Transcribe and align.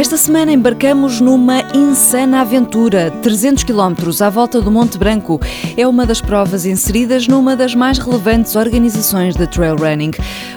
Esta 0.00 0.16
semana 0.16 0.50
embarcamos 0.50 1.20
numa 1.20 1.60
insana 1.74 2.40
aventura, 2.40 3.10
300 3.22 3.64
km 3.64 4.22
à 4.24 4.30
volta 4.30 4.58
do 4.58 4.70
Monte 4.70 4.96
Branco. 4.96 5.38
É 5.76 5.86
uma 5.86 6.06
das 6.06 6.22
provas 6.22 6.64
inseridas 6.64 7.28
numa 7.28 7.54
das 7.54 7.74
mais 7.74 7.98
relevantes 7.98 8.56
organizações 8.56 9.36
de 9.36 9.46
trail 9.46 9.76
running. 9.76 10.12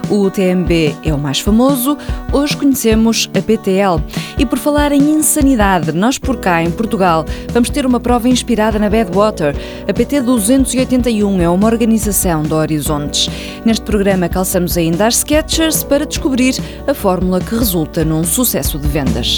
O 0.09 0.29
TMB 0.29 0.95
é 1.03 1.13
o 1.13 1.17
mais 1.17 1.41
famoso, 1.41 1.97
hoje 2.31 2.55
conhecemos 2.55 3.29
a 3.38 3.41
PTL. 3.41 4.02
E 4.38 4.45
por 4.45 4.57
falar 4.57 4.93
em 4.93 5.11
insanidade, 5.11 5.91
nós 5.91 6.18
por 6.18 6.38
cá, 6.38 6.64
em 6.64 6.71
Portugal, 6.71 7.25
vamos 7.52 7.70
ter 7.70 7.86
uma 7.86 8.00
prova 8.00 8.30
inspirada 8.30 8.80
na 8.80 8.89
Badwater. 8.89 9.55
A 9.88 9.94
PT 9.94 10.21
281 10.21 11.41
é 11.41 11.50
uma 11.50 11.68
organização 11.68 12.44
de 12.44 12.54
Horizontes. 12.54 13.30
Neste 13.66 13.84
programa 13.84 14.30
calçamos 14.30 14.78
ainda 14.78 15.07
as 15.07 15.18
Sketchers 15.18 15.84
para 15.84 16.05
descobrir 16.05 16.55
a 16.88 16.94
fórmula 16.94 17.39
que 17.41 17.55
resulta 17.55 18.05
num 18.05 18.23
sucesso 18.23 18.78
de 18.78 18.87
vendas. 18.87 19.32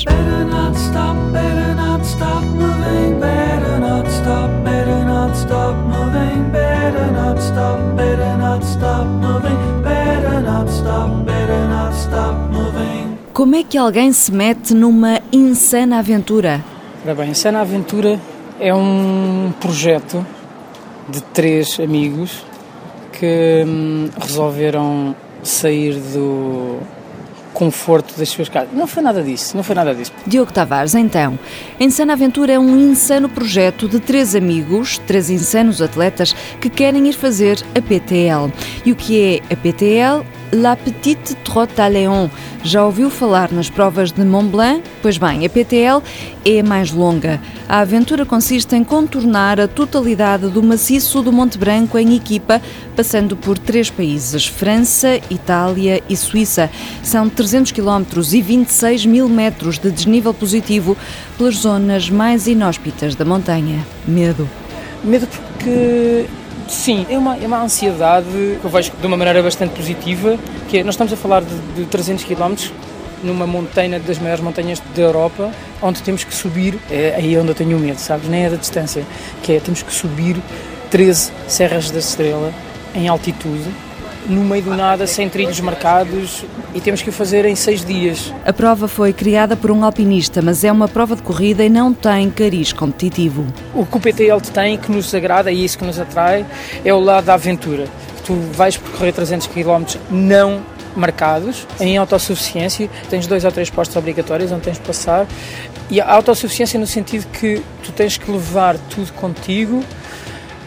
Como 13.34 13.56
é 13.56 13.64
que 13.64 13.78
alguém 13.78 14.12
se 14.12 14.32
mete 14.32 14.74
numa 14.74 15.22
insana 15.32 16.00
aventura? 16.00 16.64
Ora 17.04 17.14
bem, 17.14 17.30
Insana 17.30 17.62
Aventura 17.62 18.20
é 18.60 18.74
um 18.74 19.54
projeto 19.60 20.26
de 21.08 21.22
três 21.22 21.80
amigos 21.80 22.44
que 23.12 23.64
hum, 23.68 24.10
resolveram 24.20 25.16
sair 25.44 26.00
do, 26.00 26.80
conforto 27.56 28.20
das 28.20 28.30
suas 28.30 28.50
casas. 28.50 28.70
Não 28.74 28.86
foi 28.86 29.02
nada 29.02 29.24
disso, 29.24 29.56
não 29.56 29.64
foi 29.64 29.74
nada 29.74 29.96
disso. 29.96 30.12
Diogo 30.28 30.52
Tavares, 30.52 30.94
então, 30.94 31.40
Insana 31.80 32.14
Aventura 32.14 32.54
é 32.54 32.60
um 32.60 32.78
insano 32.92 33.30
projeto 33.30 33.88
de 33.88 34.00
três 34.00 34.36
amigos, 34.36 35.00
três 35.08 35.30
insanos 35.30 35.82
atletas 35.82 36.36
que 36.60 36.70
querem 36.70 37.08
ir 37.08 37.14
fazer 37.14 37.64
a 37.74 37.82
PTL. 37.82 38.52
E 38.86 38.92
o 38.92 38.96
que 38.96 39.42
é 39.50 39.54
a 39.54 39.56
PTL? 39.56 40.35
La 40.56 40.78
Petite 40.78 41.36
Trotte 41.44 41.82
à 41.82 41.90
Léon. 41.90 42.30
Já 42.64 42.86
ouviu 42.86 43.10
falar 43.10 43.52
nas 43.52 43.70
provas 43.70 44.14
de 44.14 44.24
Mont 44.24 44.50
Blanc? 44.50 44.82
Pois 45.02 45.18
bem, 45.18 45.46
a 45.46 45.50
PTL 45.50 46.02
é 46.46 46.64
mais 46.64 46.92
longa. 46.92 47.42
A 47.68 47.80
aventura 47.80 48.26
consiste 48.26 48.74
em 48.74 48.82
contornar 48.82 49.60
a 49.60 49.68
totalidade 49.68 50.48
do 50.48 50.64
maciço 50.64 51.22
do 51.22 51.34
Monte 51.34 51.58
Branco 51.58 51.98
em 51.98 52.16
equipa, 52.16 52.62
passando 52.96 53.36
por 53.36 53.58
três 53.58 53.90
países: 53.90 54.48
França, 54.48 55.20
Itália 55.30 56.02
e 56.08 56.16
Suíça. 56.16 56.70
São 57.04 57.28
300 57.28 57.74
km 57.74 58.06
e 58.32 58.42
26 58.42 59.06
mil 59.06 59.28
metros 59.28 59.78
de 59.78 59.92
desnível 59.92 60.34
positivo 60.34 60.96
pelas 61.38 61.56
zonas 61.56 62.10
mais 62.10 62.48
inóspitas 62.48 63.14
da 63.14 63.26
montanha. 63.26 63.86
Medo. 64.08 64.50
Medo 65.04 65.28
porque 65.28 66.26
Sim, 66.68 67.06
é 67.10 67.18
uma, 67.18 67.38
é 67.38 67.46
uma 67.46 67.62
ansiedade 67.62 68.28
que 68.28 68.62
eu 68.64 68.70
vejo 68.70 68.92
de 69.00 69.06
uma 69.08 69.16
maneira 69.16 69.42
bastante 69.42 69.76
positiva, 69.76 70.38
que 70.68 70.80
é, 70.80 70.84
nós 70.84 70.96
estamos 70.96 71.14
a 71.14 71.16
falar 71.16 71.42
de, 71.42 71.56
de 71.76 71.86
300 71.86 72.24
km 72.24 72.56
numa 73.24 73.48
montanha 73.48 74.00
das 74.00 74.20
maiores 74.20 74.44
montanhas 74.44 74.82
da 74.96 75.02
Europa, 75.02 75.52
onde 75.82 76.02
temos 76.02 76.24
que 76.24 76.34
subir, 76.34 76.78
é 76.90 77.16
aí 77.16 77.38
onde 77.38 77.50
eu 77.50 77.56
tenho 77.56 77.78
medo, 77.80 77.98
sabes, 77.98 78.28
nem 78.28 78.46
é 78.46 78.50
da 78.50 78.56
distância, 78.56 79.04
que 79.44 79.54
é, 79.54 79.60
temos 79.60 79.82
que 79.82 79.94
subir 79.94 80.38
13 80.90 81.32
Serras 81.48 81.92
da 81.92 82.00
Estrela 82.00 82.54
em 82.94 83.08
altitude, 83.08 83.70
no 84.28 84.44
meio 84.44 84.64
do 84.64 84.76
nada, 84.76 85.06
sem 85.08 85.30
trilhos 85.30 85.60
marcados 85.60 86.44
e 86.74 86.82
temos 86.82 87.02
que 87.02 87.10
o 87.10 87.14
fazer 87.14 87.46
em 87.46 87.56
seis 87.56 87.84
dias. 87.84 88.34
A 88.46 88.52
prova 88.52 88.88
foi 88.88 89.14
criada 89.14 89.56
por 89.56 89.72
um 89.72 89.84
alpinista, 89.84 90.42
mas 90.42 90.64
é 90.64 90.72
uma 90.72 90.88
prova 90.88 91.16
de 91.16 91.22
corrida 91.22 91.64
e 91.64 91.70
não 91.70 91.94
tem 91.94 92.30
cariz 92.30 92.74
competitivo. 92.74 93.46
O 93.74 93.86
que 93.86 93.98
o 93.98 94.00
PTL 94.00 94.42
tem 94.42 94.78
que 94.78 94.92
nos 94.92 95.14
agrada 95.14 95.52
e 95.52 95.64
isso 95.64 95.78
que 95.78 95.86
nos 95.86 96.00
atrai 96.00 96.46
é 96.84 96.94
o 96.94 97.00
lado 97.00 97.26
da 97.26 97.34
aventura. 97.36 97.86
Tu 98.26 98.34
vais 98.54 98.76
percorrer 98.76 99.14
300 99.14 99.48
km 99.48 99.84
não 100.10 100.64
marcados, 100.96 101.68
em 101.80 101.98
autossuficiência, 101.98 102.90
tens 103.10 103.28
dois 103.28 103.44
ou 103.44 103.52
três 103.52 103.70
postos 103.70 103.96
obrigatórios 103.98 104.52
onde 104.52 104.62
tens 104.62 104.78
de 104.78 104.84
passar, 104.84 105.28
e 105.90 106.02
a 106.02 106.10
autossuficiência 106.12 106.80
no 106.80 106.88
sentido 106.88 107.28
que 107.28 107.62
tu 107.84 107.92
tens 107.92 108.18
que 108.18 108.32
levar 108.32 108.78
tudo 108.90 109.12
contigo, 109.14 109.84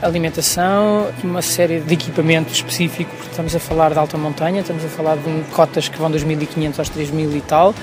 alimentação, 0.01 1.09
uma 1.25 1.43
série 1.43 1.81
de 1.81 1.95
equipamento 1.95 2.53
específico, 2.53 3.11
porque 3.17 3.31
estamos 3.31 3.55
a 3.55 3.59
falar 3.59 3.93
de 3.93 3.99
alta 3.99 4.17
montanha, 4.17 4.61
estamos 4.61 4.85
a 4.85 4.89
falar 4.89 5.17
de 5.17 5.45
cotas 5.53 5.89
que 5.89 5.99
vão 5.99 6.11
dos 6.11 6.23
1500 6.23 6.79
aos 6.79 6.89
3000 6.89 7.37
e 7.37 7.41
tal, 7.41 7.75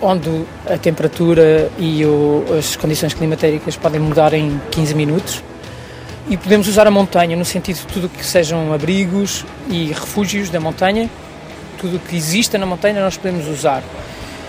onde 0.00 0.44
a 0.66 0.76
temperatura 0.76 1.70
e 1.78 2.04
o, 2.04 2.44
as 2.58 2.76
condições 2.76 3.14
climatéricas 3.14 3.76
podem 3.76 4.00
mudar 4.00 4.32
em 4.32 4.60
15 4.70 4.94
minutos. 4.94 5.42
E 6.28 6.36
podemos 6.36 6.66
usar 6.66 6.86
a 6.86 6.90
montanha 6.90 7.36
no 7.36 7.44
sentido 7.44 7.76
de 7.76 7.86
tudo 7.86 8.08
que 8.08 8.24
sejam 8.24 8.72
abrigos 8.72 9.44
e 9.68 9.88
refúgios 9.88 10.48
da 10.48 10.58
montanha, 10.58 11.08
tudo 11.78 11.98
que 11.98 12.16
exista 12.16 12.56
na 12.56 12.64
montanha 12.64 13.00
nós 13.02 13.16
podemos 13.16 13.46
usar 13.46 13.82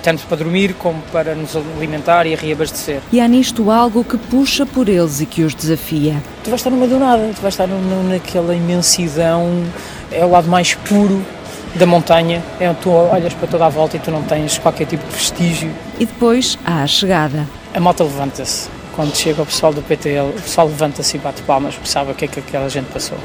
tanto 0.05 0.23
para 0.27 0.37
dormir 0.37 0.75
como 0.75 1.01
para 1.11 1.33
nos 1.33 1.55
alimentar 1.55 2.27
e 2.27 2.35
reabastecer. 2.35 3.01
E 3.11 3.19
há 3.19 3.27
nisto 3.27 3.71
algo 3.71 4.03
que 4.03 4.19
puxa 4.19 4.63
por 4.63 4.87
eles 4.87 5.19
e 5.19 5.25
que 5.25 5.41
os 5.41 5.55
desafia. 5.55 6.21
Tu 6.43 6.51
vais 6.51 6.59
estar 6.59 6.69
no 6.69 6.77
meio 6.77 6.91
do 6.91 6.99
nada, 6.99 7.31
tu 7.35 7.41
vais 7.41 7.55
estar 7.55 7.65
no, 7.65 8.03
naquela 8.03 8.55
imensidão, 8.55 9.63
é 10.11 10.23
o 10.23 10.29
lado 10.29 10.47
mais 10.47 10.75
puro 10.75 11.25
da 11.73 11.87
montanha, 11.87 12.43
é 12.59 12.69
onde 12.69 12.81
tu 12.81 12.91
olhas 12.91 13.33
para 13.33 13.47
toda 13.47 13.65
a 13.65 13.69
volta 13.69 13.97
e 13.97 13.99
tu 13.99 14.11
não 14.11 14.21
tens 14.21 14.59
qualquer 14.59 14.85
tipo 14.85 15.03
de 15.07 15.15
vestígio. 15.15 15.71
E 15.99 16.05
depois 16.05 16.55
há 16.63 16.83
a 16.83 16.87
chegada. 16.87 17.47
A 17.73 17.79
moto 17.79 18.03
levanta-se. 18.03 18.69
Quando 18.95 19.15
chega 19.15 19.41
o 19.41 19.45
pessoal 19.45 19.73
do 19.73 19.81
PTL, 19.81 20.29
o 20.29 20.41
pessoal 20.41 20.67
levanta-se 20.67 21.17
e 21.17 21.19
bate 21.19 21.41
palmas, 21.41 21.73
porque 21.73 21.89
sabe 21.89 22.11
o 22.11 22.15
que 22.15 22.25
é 22.25 22.27
que 22.27 22.39
aquela 22.39 22.69
gente 22.69 22.85
passou. 22.93 23.17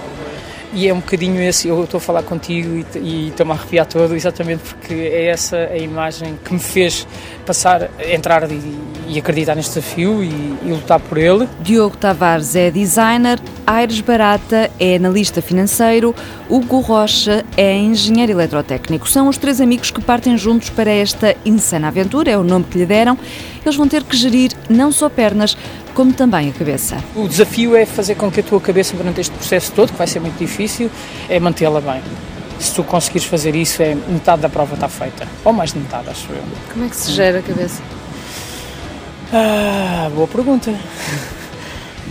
E 0.73 0.87
é 0.87 0.95
um 0.95 1.01
bocadinho 1.01 1.43
esse, 1.43 1.67
eu 1.67 1.83
estou 1.83 1.99
a 1.99 2.01
falar 2.01 2.23
contigo 2.23 2.87
e 2.95 3.29
estou-me 3.29 3.53
a 3.53 3.55
arrepiar 3.57 3.87
todo, 3.87 4.15
exatamente 4.15 4.63
porque 4.63 4.95
é 4.95 5.27
essa 5.27 5.57
a 5.57 5.77
imagem 5.77 6.39
que 6.45 6.53
me 6.53 6.61
fez 6.61 7.07
passar, 7.45 7.91
entrar 8.09 8.49
e, 8.51 8.61
e 9.09 9.19
acreditar 9.19 9.57
neste 9.57 9.75
desafio 9.75 10.23
e, 10.23 10.29
e, 10.29 10.69
lutar 10.71 11.01
por 11.01 11.19
ele. 11.19 11.49
Diogo 11.61 11.97
Tavares 11.97 12.55
é 12.55 12.71
designer, 12.71 13.41
Aires 13.67 14.01
Barata 14.01 14.71
é 14.79 14.95
analista 14.95 15.43
financeiro, 15.43 16.15
Hugo 16.49 16.79
Rocha 16.79 17.45
é 17.57 17.77
engenheiro 17.77 18.31
eletrotécnico. 18.31 19.09
São 19.09 19.27
os 19.27 19.37
três 19.37 19.61
amigos 19.61 19.91
que 19.91 20.01
partem 20.01 20.39
juntos 20.39 20.71
para 20.71 20.91
esta 20.91 21.37
insana 21.45 21.89
aventura, 21.89 22.31
é 22.31 22.39
o 22.39 22.45
nome 22.45 22.67
que 22.71 22.79
lhe 22.79 22.87
deram. 22.87 23.19
Eles 23.65 23.77
vão 23.77 23.87
ter 23.89 24.03
que 24.03 24.17
gerir 24.17 24.53
não 24.69 24.91
só 24.91 25.09
pernas, 25.09 25.57
como 25.95 26.13
também 26.13 26.49
a 26.49 26.53
cabeça. 26.53 27.03
O 27.15 27.29
desafio 27.29 27.77
é 27.77 27.85
fazer 27.85 28.15
com 28.15 28.31
que 28.31 28.41
a 28.41 28.43
tua 28.43 28.61
cabeça, 28.61 28.97
durante 28.97 29.21
este 29.21 29.33
processo 29.33 29.73
todo, 29.73 29.93
que 29.93 29.99
vai 29.99 30.07
ser 30.07 30.21
muito 30.21 30.39
difícil, 30.39 30.91
é 31.29 31.39
mantê-la 31.39 31.81
bem. 31.81 32.01
Se 32.59 32.75
tu 32.75 32.85
conseguires 32.85 33.27
fazer 33.27 33.55
isso, 33.55 33.83
é 33.83 33.95
metade 33.95 34.43
da 34.43 34.49
prova 34.49 34.75
está 34.75 34.89
feita. 34.89 35.27
Ou 35.45 35.53
mais 35.53 35.73
de 35.73 35.79
metade, 35.79 36.09
acho 36.11 36.31
eu. 36.31 36.43
Como 36.73 36.85
é 36.85 36.89
que 36.89 36.97
se 36.97 37.13
gera 37.13 37.39
a 37.39 37.43
cabeça? 37.43 37.83
Ah, 39.33 40.11
boa 40.15 40.27
pergunta. 40.27 40.75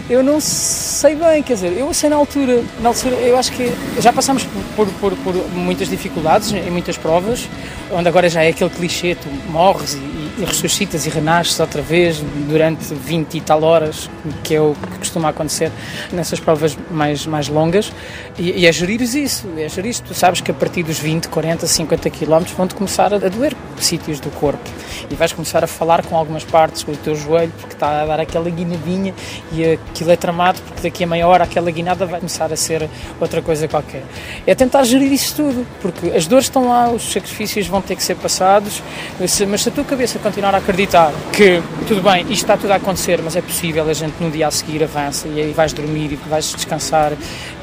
Eu 0.10 0.24
não 0.24 0.40
sei 0.40 1.16
bem, 1.16 1.44
quer 1.44 1.54
dizer, 1.54 1.78
eu 1.78 1.94
sei 1.94 2.10
na 2.10 2.16
altura, 2.16 2.64
na 2.80 2.90
altura 2.90 3.16
eu 3.18 3.38
acho 3.38 3.52
que 3.52 3.72
já 4.00 4.12
passamos 4.12 4.44
por, 4.76 4.88
por, 4.88 5.16
por 5.18 5.36
muitas 5.54 5.88
dificuldades 5.88 6.52
em 6.52 6.72
muitas 6.72 6.98
provas, 6.98 7.48
onde 7.92 8.08
agora 8.08 8.28
já 8.28 8.44
é 8.44 8.50
aquele 8.50 8.72
clichê, 8.72 9.14
tu 9.14 9.28
morres 9.52 9.94
e, 9.94 9.98
e 10.38 10.46
ressuscitas 10.46 11.06
e 11.06 11.10
renasces 11.10 11.60
outra 11.60 11.82
vez 11.82 12.24
durante 12.48 12.94
20 12.94 13.36
e 13.36 13.42
tal 13.42 13.64
horas, 13.64 14.10
que 14.44 14.56
é 14.56 14.62
o 14.62 14.76
que 14.76 14.98
costuma 15.00 15.30
acontecer 15.30 15.72
nessas 16.12 16.40
provas 16.40 16.78
mais, 16.92 17.26
mais 17.26 17.48
longas, 17.48 17.92
e, 18.38 18.52
e 18.62 18.66
é 18.66 18.72
gerir 18.72 19.02
isso, 19.02 19.48
é 19.58 19.68
gerir. 19.68 20.00
Tu 20.00 20.14
sabes 20.14 20.42
que 20.42 20.52
a 20.52 20.54
partir 20.54 20.84
dos 20.84 21.00
20, 21.00 21.28
40, 21.28 21.66
50 21.66 22.10
quilómetros 22.10 22.56
vão-te 22.56 22.76
começar 22.76 23.14
a 23.14 23.18
doer 23.18 23.56
sítios 23.80 24.20
do 24.20 24.30
corpo 24.32 24.70
e 25.10 25.16
vais 25.16 25.32
começar 25.32 25.64
a 25.64 25.68
falar 25.68 26.06
com 26.06 26.16
algumas 26.16 26.44
partes 26.44 26.84
com 26.84 26.92
o 26.92 26.98
teu 26.98 27.16
joelho 27.16 27.52
porque 27.60 27.74
está 27.74 28.02
a 28.02 28.06
dar 28.06 28.20
aquela 28.20 28.50
guinadinha 28.50 29.14
e 29.52 29.64
aquilo 29.66 30.12
é 30.12 30.16
tramado 30.16 30.60
porque 30.62 30.82
daqui 30.82 31.04
a 31.04 31.08
meia 31.08 31.28
hora 31.28 31.44
aquela 31.44 31.72
guinada 31.72 32.06
vai 32.06 32.20
começar 32.20 32.52
a 32.52 32.56
ser 32.56 32.90
outra 33.20 33.42
coisa 33.42 33.68
qualquer. 33.68 34.04
É 34.46 34.54
tentar 34.54 34.84
gerir 34.84 35.12
isso 35.12 35.36
tudo, 35.36 35.66
porque 35.82 36.08
as 36.08 36.28
dores 36.28 36.46
estão 36.46 36.68
lá, 36.68 36.90
os 36.90 37.12
sacrifícios 37.12 37.68
vão 37.68 37.82
ter 37.82 37.96
que 37.96 38.04
ser 38.04 38.16
passados, 38.16 38.82
mas 39.20 39.32
se 39.32 39.70
a 39.70 39.72
tua 39.72 39.84
cabeça 39.84 40.19
continuar 40.20 40.54
a 40.56 40.58
acreditar 40.60 41.12
que 41.32 41.62
tudo 41.88 42.02
bem, 42.02 42.22
isto 42.24 42.34
está 42.34 42.58
tudo 42.58 42.72
a 42.72 42.76
acontecer, 42.76 43.22
mas 43.24 43.36
é 43.36 43.42
possível, 43.42 43.88
a 43.90 43.94
gente 43.94 44.16
no 44.20 44.30
dia 44.30 44.48
a 44.48 44.52
seguir 44.52 44.84
avança 44.84 45.28
e 45.28 45.40
aí 45.40 45.52
vais 45.52 45.74
dormir 45.74 46.12
e 46.12 46.16
vais 46.16 46.54
descansar 46.54 47.14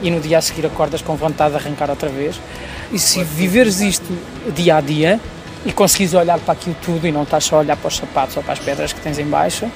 e 0.02 0.10
no 0.10 0.20
dia 0.20 0.38
a 0.38 0.42
seguir 0.42 0.66
acordas 0.66 1.02
com 1.02 1.14
vontade 1.16 1.50
de 1.52 1.56
arrancar 1.56 1.90
outra 1.90 2.08
vez. 2.08 2.40
E 2.92 2.98
se 2.98 3.22
viveres 3.22 3.80
isto 3.80 4.06
dia 4.54 4.76
a 4.76 4.80
dia 4.80 5.20
e 5.64 5.72
conseguires 5.72 6.14
olhar 6.14 6.38
para 6.38 6.52
aquilo 6.52 6.76
tudo 6.82 7.06
e 7.06 7.12
não 7.12 7.22
estás 7.22 7.44
só 7.44 7.56
a 7.56 7.58
olhar 7.60 7.76
para 7.76 7.88
os 7.88 7.96
sapatos 7.96 8.36
ou 8.36 8.42
para 8.42 8.52
as 8.52 8.58
pedras 8.58 8.92
que 8.92 9.00
tens 9.00 9.18
em 9.18 9.26
baixo, 9.26 9.70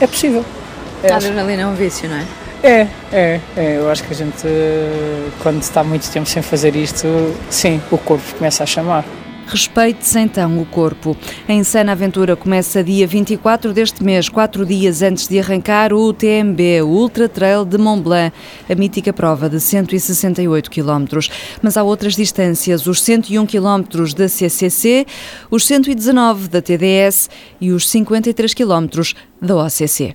é 0.00 0.06
possível. 0.06 0.44
É, 1.02 1.12
a 1.12 1.16
adrenalina 1.16 1.62
é 1.62 1.66
um 1.66 1.74
vício, 1.74 2.08
não 2.08 2.16
é? 2.16 2.24
É, 2.62 2.88
é, 3.12 3.40
é, 3.56 3.76
eu 3.76 3.90
acho 3.90 4.02
que 4.02 4.12
a 4.14 4.16
gente, 4.16 4.46
quando 5.42 5.60
está 5.60 5.84
muito 5.84 6.10
tempo 6.10 6.26
sem 6.26 6.42
fazer 6.42 6.74
isto, 6.74 7.06
sim, 7.50 7.80
o 7.90 7.98
corpo 7.98 8.24
começa 8.38 8.62
a 8.62 8.66
chamar. 8.66 9.04
Respeite-se 9.46 10.18
então 10.18 10.60
o 10.60 10.66
corpo. 10.66 11.16
A 11.48 11.52
Insana 11.52 11.92
Aventura 11.92 12.34
começa 12.34 12.82
dia 12.82 13.06
24 13.06 13.72
deste 13.72 14.02
mês, 14.02 14.28
quatro 14.28 14.64
dias 14.64 15.02
antes 15.02 15.28
de 15.28 15.38
arrancar 15.38 15.92
o 15.92 16.08
UTMB, 16.08 16.82
o 16.82 16.88
Ultra 16.88 17.28
Trail 17.28 17.64
de 17.64 17.78
Mont 17.78 18.02
Blanc, 18.02 18.34
a 18.68 18.74
mítica 18.74 19.12
prova 19.12 19.48
de 19.48 19.60
168 19.60 20.70
km. 20.70 21.18
Mas 21.62 21.76
há 21.76 21.82
outras 21.82 22.16
distâncias, 22.16 22.86
os 22.86 23.02
101 23.02 23.46
km 23.46 23.82
da 24.16 24.28
CCC, 24.28 25.06
os 25.50 25.66
119 25.66 26.48
da 26.48 26.62
TDS 26.62 27.28
e 27.60 27.70
os 27.70 27.88
53 27.88 28.54
km 28.54 28.86
da 29.40 29.56
OCC. 29.56 30.14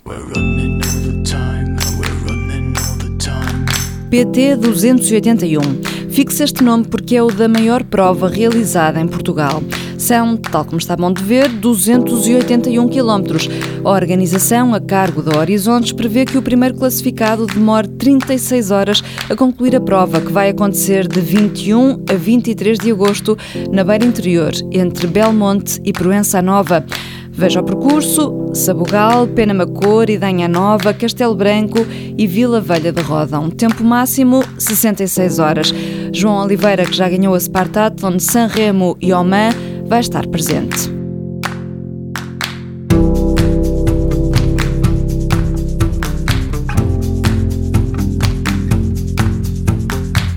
PT 4.09 4.55
281. 4.55 5.98
Fixe 6.19 6.43
este 6.43 6.61
nome 6.61 6.83
porque 6.83 7.15
é 7.15 7.23
o 7.23 7.31
da 7.31 7.47
maior 7.47 7.81
prova 7.81 8.27
realizada 8.27 8.99
em 8.99 9.07
Portugal. 9.07 9.63
São, 9.97 10.35
tal 10.35 10.65
como 10.65 10.77
está 10.77 10.93
bom 10.93 11.13
de 11.13 11.23
ver, 11.23 11.47
281 11.47 12.89
quilómetros. 12.89 13.47
A 13.85 13.89
organização, 13.89 14.73
a 14.73 14.81
cargo 14.81 15.21
da 15.21 15.39
Horizontes, 15.39 15.93
prevê 15.93 16.25
que 16.25 16.37
o 16.37 16.41
primeiro 16.41 16.75
classificado 16.75 17.47
demore 17.47 17.87
36 17.87 18.69
horas 18.69 19.01
a 19.29 19.33
concluir 19.33 19.77
a 19.77 19.79
prova, 19.79 20.19
que 20.19 20.29
vai 20.29 20.49
acontecer 20.49 21.07
de 21.07 21.21
21 21.21 22.03
a 22.11 22.15
23 22.15 22.77
de 22.77 22.91
agosto, 22.91 23.37
na 23.71 23.85
beira 23.85 24.03
interior, 24.03 24.51
entre 24.73 25.07
Belmonte 25.07 25.79
e 25.85 25.93
Proença 25.93 26.41
Nova. 26.41 26.83
Veja 27.31 27.61
o 27.61 27.63
percurso: 27.63 28.51
Sabugal, 28.53 29.25
Penamacor, 29.25 30.09
Idanha 30.09 30.49
Nova, 30.49 30.93
Castelo 30.93 31.33
Branco 31.33 31.79
e 32.17 32.27
Vila 32.27 32.59
Velha 32.59 32.91
de 32.91 33.01
Rodão. 33.01 33.49
Tempo 33.49 33.85
máximo 33.85 34.43
66 34.57 35.39
horas. 35.39 35.73
João 36.13 36.43
Oliveira, 36.43 36.85
que 36.85 36.95
já 36.95 37.07
ganhou 37.09 37.35
a 37.35 37.39
Spartathlon, 37.39 38.19
Sanremo 38.19 38.97
e 39.01 39.13
Oman, 39.13 39.51
vai 39.85 39.99
estar 39.99 40.27
presente. 40.27 40.98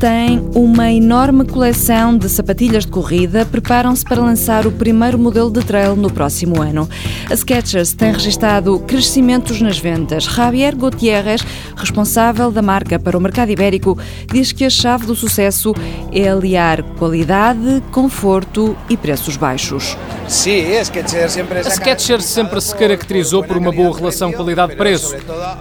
Tem 0.02 0.50
uma 0.52 0.90
enorme 0.90 1.46
coleção 1.46 2.18
de 2.18 2.28
sapatilhas 2.28 2.84
de 2.84 2.90
corrida, 2.90 3.46
preparam-se 3.46 4.04
para 4.04 4.20
lançar 4.20 4.66
o 4.66 4.72
primeiro 4.72 5.16
modelo 5.16 5.48
de 5.48 5.64
trail 5.64 5.94
no 5.94 6.12
próximo 6.12 6.60
ano. 6.60 6.90
A 7.30 7.36
Skechers 7.36 7.92
tem 7.92 8.10
registado 8.10 8.80
crescimentos 8.80 9.60
nas 9.60 9.78
vendas. 9.78 10.24
Javier 10.24 10.74
Gutierrez, 10.74 11.42
responsável 11.76 12.50
da 12.50 12.60
marca 12.60 12.98
para 12.98 13.16
o 13.16 13.20
mercado 13.20 13.52
ibérico, 13.52 13.96
diz 14.26 14.50
que 14.50 14.64
a 14.64 14.70
chave 14.70 15.06
do 15.06 15.14
sucesso 15.14 15.72
é 16.12 16.28
aliar 16.28 16.82
qualidade, 16.98 17.80
conforto 17.92 18.76
e 18.90 18.96
preços 18.96 19.36
baixos. 19.36 19.96
Sim, 20.26 20.64
a 20.78 21.70
Skechers 21.70 22.24
sempre 22.24 22.60
se 22.60 22.74
caracterizou 22.74 23.44
por 23.44 23.56
uma 23.56 23.70
boa 23.70 23.96
relação 23.96 24.32
qualidade-preço, 24.32 25.14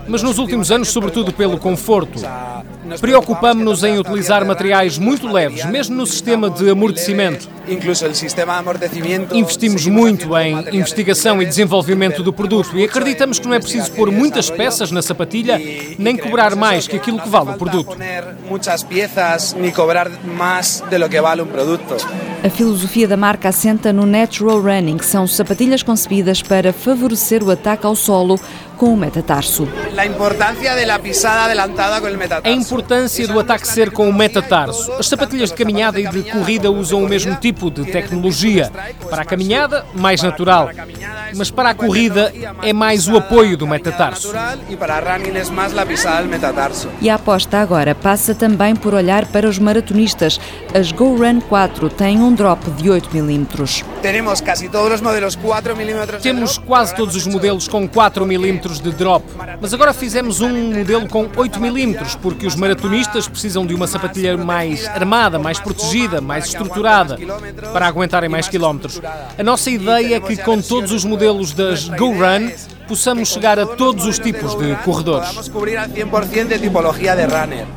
mas 0.08 0.24
nos 0.24 0.40
últimos 0.40 0.72
anos, 0.72 0.90
sobretudo 0.90 1.32
pelo 1.32 1.60
conforto. 1.60 2.20
Preocupamos-nos 3.00 3.84
em 3.84 3.98
utilizar 3.98 4.46
materiais 4.46 4.98
muito 4.98 5.32
leves, 5.32 5.66
mesmo 5.66 5.96
no 5.96 6.06
sistema 6.06 6.50
de 6.50 6.70
amortecimento. 6.70 7.48
Investimos 9.32 9.88
muito 9.88 10.38
em 10.38 10.76
investigação 10.76 11.42
e 11.42 11.46
desenvolvimento 11.46 12.22
do 12.24 12.34
produto 12.34 12.78
e 12.78 12.84
acreditamos 12.84 13.40
que 13.40 13.48
não 13.48 13.54
é 13.54 13.60
preciso 13.60 13.92
pôr 13.92 14.12
muitas 14.12 14.50
peças 14.50 14.92
na 14.92 15.02
sapatilha 15.02 15.60
nem 15.98 16.18
cobrar 16.18 16.56
mais 16.56 16.88
que 16.88 16.96
aquilo 16.96 17.20
que 17.20 17.30
vale 17.30 17.52
o 17.52 17.58
produto. 17.58 17.96
A 22.44 22.50
filosofia 22.50 23.08
da 23.08 23.16
marca 23.16 23.50
assenta 23.50 23.94
no 23.94 24.06
natural 24.06 24.60
running, 24.60 24.98
que 24.98 25.06
são 25.06 25.28
sapatilhas 25.28 25.84
concebidas 25.84 26.42
para 26.42 26.74
favorecer 26.74 27.44
o 27.44 27.52
ataque 27.52 27.86
ao 27.86 27.96
solo 27.96 28.40
com 28.82 28.96
o 28.96 28.98
metatarso. 28.98 29.68
A 32.44 32.50
importância 32.50 33.28
do 33.28 33.40
ataque 33.40 33.68
ser 33.68 33.92
com 33.92 34.10
o 34.10 34.14
metatarso. 34.14 34.92
As 34.94 35.08
sapatilhas 35.08 35.52
de 35.52 35.56
caminhada 35.56 36.00
e 36.00 36.08
de 36.08 36.24
corrida 36.24 36.72
usam 36.72 37.04
o 37.04 37.08
mesmo 37.08 37.36
tipo 37.36 37.61
de 37.70 37.86
tecnologia. 37.86 38.72
Para 39.10 39.22
a 39.22 39.26
caminhada, 39.26 39.86
mais 39.94 40.22
natural. 40.22 40.70
Mas 41.36 41.52
para 41.52 41.70
a 41.70 41.74
corrida 41.74 42.34
é 42.62 42.74
mais 42.74 43.08
o 43.08 43.18
apoio 43.18 43.58
do 43.58 43.68
metatarso. 43.68 44.34
E 47.02 47.10
a 47.10 47.16
aposta 47.16 47.60
agora 47.60 47.96
passa 47.96 48.34
também 48.34 48.76
por 48.76 48.94
olhar 48.94 49.26
para 49.28 49.48
os 49.48 49.60
maratonistas. 49.60 50.40
As 50.74 50.92
Go 50.92 51.16
Run 51.16 51.42
4 51.42 51.90
têm 51.90 52.20
um 52.20 52.34
drop 52.34 52.70
de 52.72 52.90
8 52.90 53.10
mm. 53.16 53.48
Temos 56.22 56.58
quase 56.58 56.96
todos 56.96 57.16
os 57.16 57.28
modelos 57.28 57.68
com 57.68 57.88
4 57.88 58.26
mm 58.26 58.60
de 58.82 58.92
drop, 58.92 59.26
mas 59.62 59.74
agora 59.74 59.94
fizemos 59.94 60.42
um 60.42 60.74
modelo 60.74 61.08
com 61.08 61.30
8 61.36 61.60
mm 61.60 62.18
porque 62.22 62.48
os 62.48 62.56
maratonistas 62.56 63.28
precisam 63.28 63.66
de 63.66 63.74
uma 63.74 63.88
sapatilha 63.88 64.38
mais 64.38 64.88
armada, 64.88 65.38
mais 65.38 65.60
protegida, 65.60 66.20
mais 66.20 66.46
estruturada 66.46 67.18
para 67.74 67.88
aguentarem 67.88 68.30
mais 68.30 68.48
quilómetros. 68.48 69.02
A 69.38 69.44
nossa 69.44 69.70
ideia 69.70 70.16
é 70.16 70.20
que 70.20 70.38
com 70.38 70.62
todos 70.62 70.92
os 70.92 71.06
modelos 71.06 71.54
das 71.54 71.88
Go 71.90 72.12
Run 72.12 72.52
possamos 72.88 73.30
chegar 73.30 73.60
a 73.60 73.66
todos 73.66 74.06
os 74.06 74.20
tipos 74.20 74.56
de 74.56 74.76
corredores. 74.84 75.30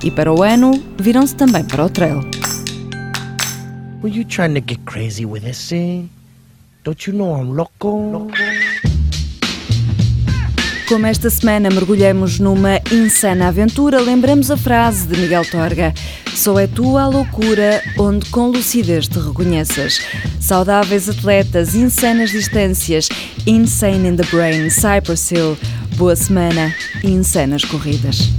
E 0.02 0.10
para 0.10 0.32
o 0.32 0.42
ano, 0.42 0.72
viram-se 0.98 1.36
também 1.36 1.64
para 1.64 1.84
o 1.84 1.88
trail. 1.88 2.20
Were 4.02 4.14
you 4.14 4.24
trying 4.24 4.54
to 4.54 4.60
get 4.60 4.84
crazy 4.84 5.24
with 5.24 5.44
this, 5.44 5.72
eh? 5.72 6.02
Don't 6.84 7.06
you 7.06 7.16
know 7.16 7.34
I'm 7.40 7.56
loco? 7.56 7.88
loco? 7.88 8.30
Como 10.86 11.06
esta 11.06 11.30
semana 11.30 11.70
mergulhamos 11.70 12.38
numa 12.38 12.78
insana 12.92 13.48
aventura, 13.48 14.02
lembramos 14.02 14.50
a 14.50 14.56
frase 14.56 15.06
de 15.06 15.18
Miguel 15.18 15.44
Torga: 15.50 15.94
Só 16.34 16.58
é 16.58 16.66
tua 16.66 17.04
a 17.04 17.08
loucura 17.08 17.82
onde 17.98 18.28
com 18.28 18.48
lucidez 18.48 19.08
te 19.08 19.18
reconheças. 19.18 20.02
Saudáveis 20.38 21.08
atletas, 21.08 21.74
insanas 21.74 22.30
distâncias, 22.30 23.08
insane 23.46 24.08
in 24.08 24.16
the 24.16 24.26
brain, 24.30 24.68
Cypress 24.68 25.30
Hill. 25.30 25.56
Boa 25.96 26.14
semana 26.14 26.74
e 27.02 27.10
insanas 27.10 27.64
corridas. 27.64 28.30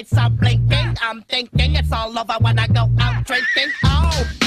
lights 0.00 0.16
are 0.16 0.30
blinking. 0.30 0.96
I'm 1.02 1.22
thinking 1.22 1.74
it's 1.74 1.92
all 1.92 2.18
over 2.18 2.34
when 2.40 2.58
I 2.58 2.66
go 2.68 2.88
out 3.00 3.26
drinking. 3.26 3.72
Oh. 3.84 4.39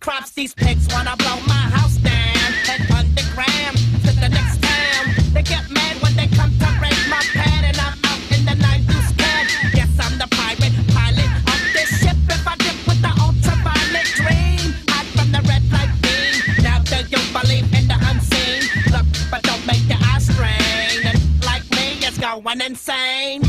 crops. 0.00 0.32
These 0.32 0.54
pigs 0.54 0.86
wanna 0.92 1.16
blow 1.16 1.38
my 1.46 1.64
house 1.76 1.96
down 1.96 2.50
and 2.70 2.90
underground 2.92 3.76
to 4.04 4.12
the 4.20 4.28
next 4.28 4.62
town. 4.62 5.14
They 5.32 5.42
get 5.42 5.70
mad 5.70 6.00
when 6.02 6.14
they 6.16 6.26
come 6.28 6.50
to 6.58 6.68
raid 6.80 7.02
my 7.08 7.22
pad, 7.32 7.64
and 7.64 7.76
I'm 7.78 7.98
out 8.10 8.22
in 8.36 8.44
the 8.44 8.54
night 8.54 8.86
to 8.88 8.98
scan. 9.10 9.46
Yes, 9.74 9.90
I'm 10.00 10.18
the 10.18 10.28
pirate 10.30 10.74
pilot 10.94 11.30
of 11.52 11.60
this 11.72 11.90
ship. 12.00 12.16
If 12.28 12.46
I 12.46 12.56
dip 12.56 12.78
with 12.86 13.00
the 13.02 13.12
ultraviolet 13.24 14.08
dream, 14.20 14.74
hide 14.88 15.08
from 15.16 15.32
the 15.32 15.42
red 15.48 15.64
light 15.72 15.92
beam. 16.02 16.62
Now 16.62 16.78
do 16.80 16.96
you 17.12 17.20
believe 17.32 17.68
in 17.74 17.88
the 17.88 17.98
unseen? 18.10 18.62
Look, 18.92 19.06
but 19.30 19.42
don't 19.42 19.64
make 19.66 19.84
your 19.88 19.98
eyes 20.12 20.26
strain. 20.26 21.12
Like 21.44 21.64
me, 21.72 21.98
it's 22.06 22.18
going 22.18 22.60
insane. 22.60 23.42